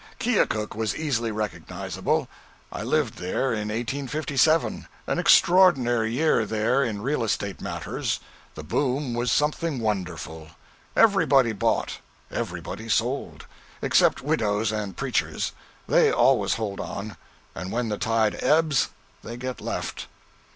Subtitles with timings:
[0.19, 2.27] Keokuk was easily recognizable.
[2.71, 8.19] I lived there in 1857 an extraordinary year there in real estate matters.
[8.55, 10.47] The 'boom' was something wonderful.
[10.95, 11.99] Everybody bought,
[12.31, 13.45] everybody sold
[13.79, 15.51] except widows and preachers;
[15.87, 17.15] they always hold on;
[17.53, 18.87] and when the tide ebbs,
[19.23, 20.07] they get left.